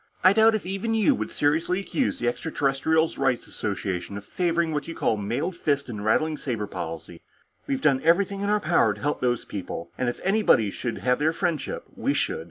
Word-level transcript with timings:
"I 0.23 0.33
doubt 0.33 0.55
if 0.55 0.65
even 0.65 0.95
you 0.95 1.13
would 1.13 1.29
seriously 1.29 1.79
accuse 1.79 2.17
the 2.17 2.27
Extraterrestrials' 2.27 3.19
Rights 3.19 3.45
Association 3.45 4.17
of 4.17 4.25
favoring 4.25 4.73
what 4.73 4.87
you 4.87 4.95
call 4.95 5.13
a 5.13 5.21
mailed 5.21 5.55
fist 5.55 5.89
and 5.89 6.03
rattling 6.03 6.37
saber 6.37 6.65
policy. 6.65 7.21
We've 7.67 7.81
done 7.81 8.01
everything 8.01 8.41
in 8.41 8.49
our 8.49 8.59
power 8.59 8.95
to 8.95 8.99
help 9.01 9.21
these 9.21 9.45
people, 9.45 9.91
and 9.99 10.09
if 10.09 10.19
anybody 10.23 10.71
should 10.71 10.97
have 10.97 11.19
their 11.19 11.33
friendship, 11.33 11.83
we 11.95 12.15
should. 12.15 12.39